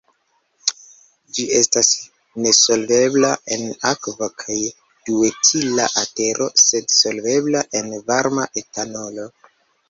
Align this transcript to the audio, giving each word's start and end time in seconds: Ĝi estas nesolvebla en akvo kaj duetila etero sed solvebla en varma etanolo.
Ĝi 1.37 1.43
estas 1.57 1.89
nesolvebla 2.45 3.29
en 3.57 3.67
akvo 3.89 4.29
kaj 4.45 4.57
duetila 5.11 5.87
etero 6.05 6.49
sed 6.63 6.91
solvebla 6.97 7.63
en 7.83 7.95
varma 8.11 8.49
etanolo. 8.65 9.29